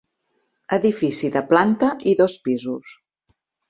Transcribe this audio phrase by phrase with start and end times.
[0.77, 3.01] Edifici de planta i dos pisos.